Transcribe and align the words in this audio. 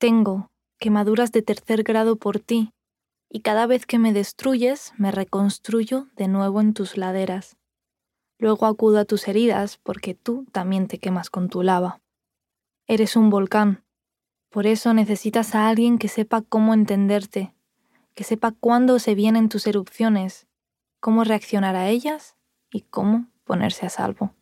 Tengo 0.00 0.50
quemaduras 0.78 1.30
de 1.30 1.42
tercer 1.42 1.82
grado 1.82 2.16
por 2.16 2.40
ti, 2.40 2.72
y 3.28 3.40
cada 3.40 3.66
vez 3.66 3.84
que 3.84 3.98
me 3.98 4.14
destruyes 4.14 4.94
me 4.96 5.10
reconstruyo 5.10 6.06
de 6.16 6.26
nuevo 6.26 6.62
en 6.62 6.72
tus 6.72 6.96
laderas. 6.96 7.58
Luego 8.38 8.64
acudo 8.64 8.98
a 8.98 9.04
tus 9.04 9.28
heridas 9.28 9.76
porque 9.76 10.14
tú 10.14 10.46
también 10.52 10.88
te 10.88 10.96
quemas 10.96 11.28
con 11.28 11.50
tu 11.50 11.62
lava. 11.62 12.00
Eres 12.86 13.14
un 13.14 13.28
volcán, 13.28 13.84
por 14.48 14.66
eso 14.66 14.94
necesitas 14.94 15.54
a 15.54 15.68
alguien 15.68 15.98
que 15.98 16.08
sepa 16.08 16.40
cómo 16.40 16.72
entenderte, 16.72 17.52
que 18.14 18.24
sepa 18.24 18.52
cuándo 18.52 19.00
se 19.00 19.14
vienen 19.14 19.50
tus 19.50 19.66
erupciones, 19.66 20.46
cómo 21.00 21.24
reaccionar 21.24 21.76
a 21.76 21.90
ellas 21.90 22.36
y 22.70 22.80
cómo 22.80 23.26
ponerse 23.44 23.84
a 23.84 23.90
salvo. 23.90 24.34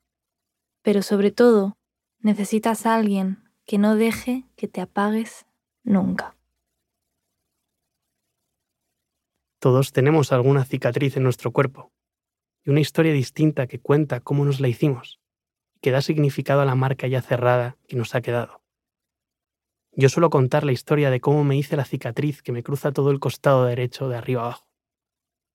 Pero 0.82 1.02
sobre 1.02 1.32
todo, 1.32 1.76
necesitas 2.20 2.86
a 2.86 2.94
alguien 2.94 3.42
que 3.66 3.78
no 3.78 3.96
deje 3.96 4.44
que 4.54 4.68
te 4.68 4.80
apagues 4.80 5.47
nunca. 5.88 6.36
Todos 9.58 9.92
tenemos 9.92 10.32
alguna 10.32 10.64
cicatriz 10.64 11.16
en 11.16 11.24
nuestro 11.24 11.50
cuerpo 11.52 11.92
y 12.64 12.70
una 12.70 12.80
historia 12.80 13.12
distinta 13.12 13.66
que 13.66 13.80
cuenta 13.80 14.20
cómo 14.20 14.44
nos 14.44 14.60
la 14.60 14.68
hicimos 14.68 15.20
y 15.74 15.80
que 15.80 15.90
da 15.90 16.00
significado 16.00 16.60
a 16.60 16.64
la 16.64 16.76
marca 16.76 17.08
ya 17.08 17.22
cerrada 17.22 17.76
que 17.88 17.96
nos 17.96 18.14
ha 18.14 18.20
quedado. 18.20 18.62
Yo 19.92 20.08
suelo 20.08 20.30
contar 20.30 20.64
la 20.64 20.70
historia 20.70 21.10
de 21.10 21.20
cómo 21.20 21.42
me 21.42 21.56
hice 21.56 21.76
la 21.76 21.84
cicatriz 21.84 22.40
que 22.40 22.52
me 22.52 22.62
cruza 22.62 22.92
todo 22.92 23.10
el 23.10 23.18
costado 23.18 23.64
derecho 23.64 24.08
de 24.08 24.16
arriba 24.16 24.42
abajo. 24.42 24.68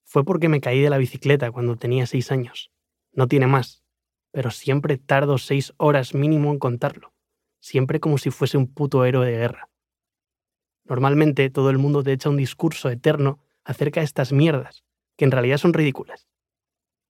Fue 0.03 0.25
porque 0.25 0.49
me 0.49 0.59
caí 0.59 0.81
de 0.81 0.89
la 0.89 0.97
bicicleta 0.97 1.49
cuando 1.51 1.77
tenía 1.77 2.05
seis 2.05 2.29
años. 2.29 2.71
No 3.13 3.27
tiene 3.27 3.47
más, 3.47 3.85
pero 4.31 4.51
siempre 4.51 4.97
tardo 4.97 5.37
seis 5.37 5.73
horas 5.77 6.13
mínimo 6.13 6.51
en 6.51 6.59
contarlo, 6.59 7.13
siempre 7.61 8.01
como 8.01 8.17
si 8.17 8.31
fuese 8.31 8.57
un 8.57 8.67
puto 8.67 9.05
héroe 9.05 9.25
de 9.25 9.37
guerra. 9.37 9.69
Normalmente 10.85 11.49
todo 11.49 11.69
el 11.69 11.77
mundo 11.77 12.03
te 12.03 12.11
echa 12.11 12.29
un 12.29 12.37
discurso 12.37 12.89
eterno 12.89 13.39
acerca 13.63 14.01
de 14.01 14.05
estas 14.05 14.33
mierdas, 14.33 14.83
que 15.15 15.25
en 15.25 15.31
realidad 15.31 15.57
son 15.57 15.73
ridículas. 15.73 16.27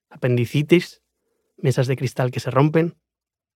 Apendicitis, 0.10 1.02
mesas 1.58 1.88
de 1.88 1.96
cristal 1.96 2.32
que 2.32 2.40
se 2.40 2.52
rompen, 2.52 2.96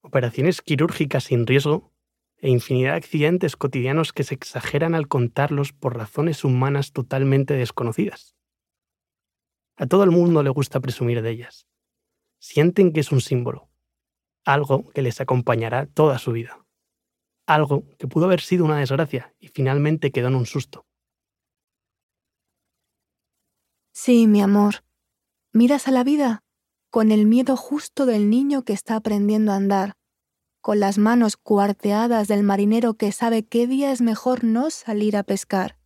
operaciones 0.01 0.61
quirúrgicas 0.61 1.25
sin 1.25 1.45
riesgo 1.45 1.91
e 2.37 2.49
infinidad 2.49 2.91
de 2.91 2.97
accidentes 2.97 3.55
cotidianos 3.55 4.13
que 4.13 4.23
se 4.23 4.35
exageran 4.35 4.95
al 4.95 5.07
contarlos 5.07 5.73
por 5.73 5.95
razones 5.95 6.43
humanas 6.43 6.91
totalmente 6.91 7.53
desconocidas. 7.55 8.35
A 9.75 9.85
todo 9.85 10.03
el 10.03 10.11
mundo 10.11 10.41
le 10.43 10.49
gusta 10.49 10.79
presumir 10.79 11.21
de 11.21 11.31
ellas. 11.31 11.67
Sienten 12.39 12.93
que 12.93 13.01
es 13.01 13.11
un 13.11 13.21
símbolo, 13.21 13.69
algo 14.45 14.89
que 14.89 15.01
les 15.01 15.19
acompañará 15.21 15.85
toda 15.87 16.17
su 16.19 16.31
vida. 16.31 16.66
Algo 17.47 17.85
que 17.97 18.07
pudo 18.07 18.25
haber 18.25 18.41
sido 18.41 18.65
una 18.65 18.77
desgracia 18.77 19.33
y 19.39 19.47
finalmente 19.47 20.11
quedó 20.11 20.27
en 20.27 20.35
un 20.35 20.45
susto. 20.45 20.85
Sí, 23.93 24.27
mi 24.27 24.41
amor. 24.41 24.83
Miras 25.53 25.87
a 25.87 25.91
la 25.91 26.03
vida 26.03 26.43
con 26.89 27.11
el 27.11 27.25
miedo 27.25 27.57
justo 27.57 28.05
del 28.05 28.29
niño 28.29 28.63
que 28.63 28.73
está 28.73 28.95
aprendiendo 28.95 29.51
a 29.51 29.55
andar, 29.55 29.97
con 30.61 30.79
las 30.79 30.97
manos 30.97 31.37
cuarteadas 31.37 32.27
del 32.27 32.43
marinero 32.43 32.95
que 32.95 33.11
sabe 33.11 33.43
qué 33.45 33.67
día 33.67 33.91
es 33.91 34.01
mejor 34.01 34.43
no 34.43 34.69
salir 34.69 35.17
a 35.17 35.23
pescar, 35.23 35.77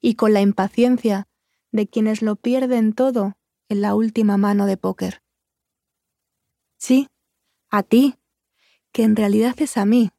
y 0.00 0.14
con 0.14 0.32
la 0.32 0.40
impaciencia 0.40 1.28
de 1.72 1.86
quienes 1.86 2.20
lo 2.22 2.36
pierden 2.36 2.92
todo 2.92 3.36
en 3.68 3.80
la 3.80 3.94
última 3.94 4.36
mano 4.36 4.66
de 4.66 4.76
póker. 4.76 5.22
Sí, 6.76 7.08
a 7.70 7.82
ti, 7.82 8.16
que 8.92 9.04
en 9.04 9.16
realidad 9.16 9.54
es 9.58 9.76
a 9.76 9.84
mí, 9.84 10.10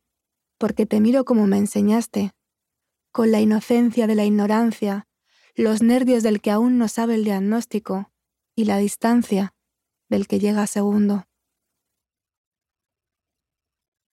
porque 0.61 0.85
te 0.85 0.99
miro 0.99 1.25
como 1.25 1.47
me 1.47 1.57
enseñaste, 1.57 2.35
con 3.11 3.31
la 3.31 3.41
inocencia 3.41 4.05
de 4.05 4.13
la 4.13 4.25
ignorancia 4.25 5.07
los 5.55 5.81
nervios 5.81 6.21
del 6.21 6.39
que 6.39 6.51
aún 6.51 6.77
no 6.77 6.87
sabe 6.87 7.15
el 7.15 7.23
diagnóstico 7.23 8.11
y 8.55 8.65
la 8.65 8.77
distancia 8.77 9.55
del 10.07 10.27
que 10.27 10.37
llega 10.37 10.67
segundo. 10.67 11.25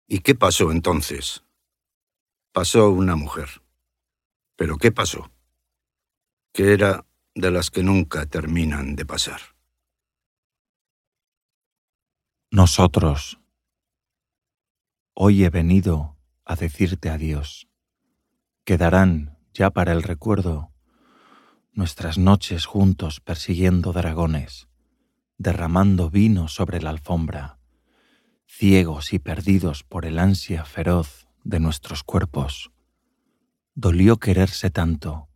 ¿Y 0.07 0.21
qué 0.21 0.33
pasó 0.33 0.71
entonces? 0.71 1.43
Pasó 2.51 2.89
una 2.89 3.15
mujer. 3.15 3.61
¿Pero 4.55 4.77
qué 4.77 4.91
pasó? 4.91 5.31
Que 6.51 6.73
era 6.73 7.05
de 7.35 7.51
las 7.51 7.69
que 7.69 7.83
nunca 7.83 8.25
terminan 8.25 8.95
de 8.95 9.05
pasar. 9.05 9.39
Nosotros. 12.49 13.39
Hoy 15.13 15.43
he 15.43 15.51
venido 15.51 16.18
a 16.49 16.55
decirte 16.55 17.11
adiós. 17.11 17.67
Quedarán 18.65 19.37
ya 19.53 19.69
para 19.69 19.91
el 19.91 20.01
recuerdo 20.01 20.73
nuestras 21.73 22.17
noches 22.17 22.65
juntos 22.65 23.19
persiguiendo 23.19 23.93
dragones, 23.93 24.67
derramando 25.37 26.09
vino 26.09 26.47
sobre 26.47 26.81
la 26.81 26.89
alfombra, 26.89 27.59
ciegos 28.47 29.13
y 29.13 29.19
perdidos 29.19 29.83
por 29.83 30.07
el 30.07 30.17
ansia 30.17 30.65
feroz 30.65 31.27
de 31.43 31.59
nuestros 31.59 32.03
cuerpos. 32.03 32.71
Dolió 33.75 34.17
quererse 34.17 34.71
tanto, 34.71 35.29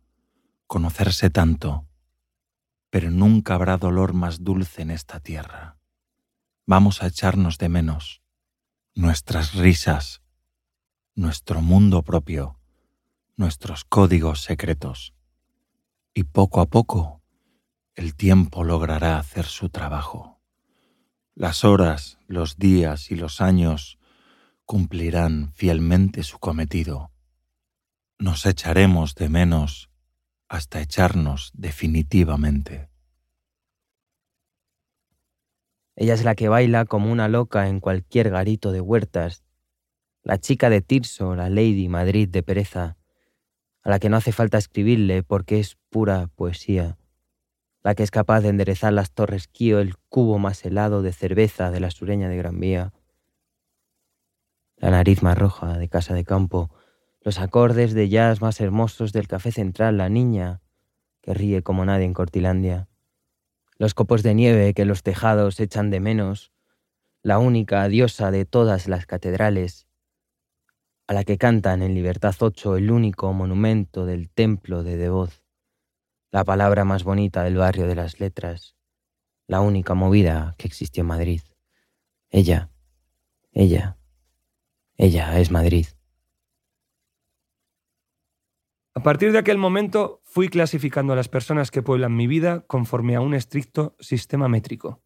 conocerse 0.66 1.30
tanto, 1.30 1.86
pero 2.90 3.12
nunca 3.12 3.54
habrá 3.54 3.76
dolor 3.76 4.14
más 4.14 4.42
dulce 4.42 4.82
en 4.82 4.90
esta 4.90 5.20
tierra. 5.20 5.78
Vamos 6.66 7.04
a 7.04 7.06
echarnos 7.06 7.56
de 7.58 7.68
menos, 7.68 8.20
nuestras 8.96 9.54
risas, 9.54 10.23
nuestro 11.16 11.60
mundo 11.60 12.02
propio, 12.02 12.58
nuestros 13.36 13.84
códigos 13.84 14.42
secretos 14.42 15.14
y 16.12 16.24
poco 16.24 16.60
a 16.60 16.66
poco 16.66 17.22
el 17.94 18.16
tiempo 18.16 18.64
logrará 18.64 19.18
hacer 19.18 19.44
su 19.44 19.68
trabajo. 19.68 20.40
Las 21.36 21.64
horas, 21.64 22.18
los 22.26 22.56
días 22.56 23.12
y 23.12 23.16
los 23.16 23.40
años 23.40 23.98
cumplirán 24.64 25.52
fielmente 25.52 26.24
su 26.24 26.40
cometido. 26.40 27.12
Nos 28.18 28.44
echaremos 28.46 29.14
de 29.14 29.28
menos 29.28 29.90
hasta 30.48 30.80
echarnos 30.80 31.52
definitivamente. 31.54 32.88
Ella 35.96 36.14
es 36.14 36.24
la 36.24 36.34
que 36.34 36.48
baila 36.48 36.86
como 36.86 37.12
una 37.12 37.28
loca 37.28 37.68
en 37.68 37.78
cualquier 37.78 38.30
garito 38.30 38.72
de 38.72 38.80
huertas, 38.80 39.44
la 40.24 40.38
chica 40.38 40.70
de 40.70 40.80
Tirso, 40.80 41.36
la 41.36 41.50
Lady 41.50 41.88
Madrid 41.88 42.28
de 42.30 42.42
pereza, 42.42 42.96
a 43.82 43.90
la 43.90 43.98
que 43.98 44.08
no 44.08 44.16
hace 44.16 44.32
falta 44.32 44.56
escribirle 44.56 45.22
porque 45.22 45.60
es 45.60 45.76
pura 45.90 46.28
poesía, 46.34 46.96
la 47.82 47.94
que 47.94 48.02
es 48.02 48.10
capaz 48.10 48.40
de 48.40 48.48
enderezar 48.48 48.94
las 48.94 49.12
torres 49.12 49.48
Kio, 49.48 49.80
el 49.80 49.96
cubo 50.08 50.38
más 50.38 50.64
helado 50.64 51.02
de 51.02 51.12
cerveza 51.12 51.70
de 51.70 51.80
la 51.80 51.90
sureña 51.90 52.30
de 52.30 52.38
Gran 52.38 52.58
Vía, 52.58 52.94
la 54.78 54.90
nariz 54.90 55.22
más 55.22 55.36
roja 55.36 55.76
de 55.76 55.88
casa 55.90 56.14
de 56.14 56.24
campo, 56.24 56.70
los 57.20 57.38
acordes 57.38 57.92
de 57.92 58.08
jazz 58.08 58.40
más 58.40 58.60
hermosos 58.62 59.12
del 59.12 59.28
café 59.28 59.52
central, 59.52 59.98
la 59.98 60.08
niña 60.08 60.62
que 61.20 61.34
ríe 61.34 61.62
como 61.62 61.84
nadie 61.84 62.06
en 62.06 62.14
Cortilandia, 62.14 62.88
los 63.76 63.92
copos 63.92 64.22
de 64.22 64.34
nieve 64.34 64.72
que 64.72 64.86
los 64.86 65.02
tejados 65.02 65.60
echan 65.60 65.90
de 65.90 66.00
menos, 66.00 66.52
la 67.22 67.38
única 67.38 67.86
diosa 67.88 68.30
de 68.30 68.46
todas 68.46 68.88
las 68.88 69.04
catedrales, 69.04 69.86
a 71.06 71.12
la 71.12 71.24
que 71.24 71.38
cantan 71.38 71.82
en 71.82 71.94
Libertad 71.94 72.34
8 72.38 72.76
el 72.76 72.90
único 72.90 73.32
monumento 73.32 74.06
del 74.06 74.30
templo 74.30 74.82
de 74.82 74.96
Devoz, 74.96 75.42
la 76.30 76.44
palabra 76.44 76.84
más 76.84 77.04
bonita 77.04 77.42
del 77.44 77.56
barrio 77.56 77.86
de 77.86 77.94
las 77.94 78.20
letras, 78.20 78.76
la 79.46 79.60
única 79.60 79.94
movida 79.94 80.54
que 80.56 80.66
existió 80.66 81.02
en 81.02 81.08
Madrid. 81.08 81.42
Ella, 82.30 82.70
ella, 83.52 83.98
ella 84.96 85.38
es 85.38 85.50
Madrid. 85.50 85.86
A 88.94 89.02
partir 89.02 89.32
de 89.32 89.38
aquel 89.38 89.58
momento 89.58 90.22
fui 90.24 90.48
clasificando 90.48 91.12
a 91.12 91.16
las 91.16 91.28
personas 91.28 91.70
que 91.70 91.82
pueblan 91.82 92.16
mi 92.16 92.26
vida 92.26 92.64
conforme 92.66 93.16
a 93.16 93.20
un 93.20 93.34
estricto 93.34 93.96
sistema 93.98 94.48
métrico. 94.48 95.02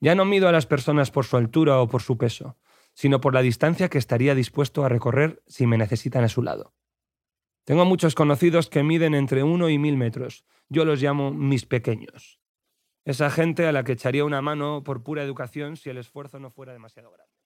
Ya 0.00 0.14
no 0.14 0.24
mido 0.24 0.48
a 0.48 0.52
las 0.52 0.66
personas 0.66 1.10
por 1.10 1.26
su 1.26 1.36
altura 1.36 1.80
o 1.80 1.88
por 1.88 2.02
su 2.02 2.16
peso, 2.16 2.56
sino 3.00 3.22
por 3.22 3.32
la 3.32 3.40
distancia 3.40 3.88
que 3.88 3.96
estaría 3.96 4.34
dispuesto 4.34 4.84
a 4.84 4.90
recorrer 4.90 5.42
si 5.46 5.66
me 5.66 5.78
necesitan 5.78 6.22
a 6.22 6.28
su 6.28 6.42
lado. 6.42 6.74
Tengo 7.64 7.86
muchos 7.86 8.14
conocidos 8.14 8.68
que 8.68 8.82
miden 8.82 9.14
entre 9.14 9.42
uno 9.42 9.70
y 9.70 9.78
mil 9.78 9.96
metros. 9.96 10.44
Yo 10.68 10.84
los 10.84 11.00
llamo 11.00 11.30
mis 11.30 11.64
pequeños. 11.64 12.42
Esa 13.06 13.30
gente 13.30 13.66
a 13.66 13.72
la 13.72 13.84
que 13.84 13.92
echaría 13.92 14.26
una 14.26 14.42
mano 14.42 14.84
por 14.84 15.02
pura 15.02 15.22
educación 15.22 15.78
si 15.78 15.88
el 15.88 15.96
esfuerzo 15.96 16.40
no 16.40 16.50
fuera 16.50 16.74
demasiado 16.74 17.10
grande. 17.10 17.39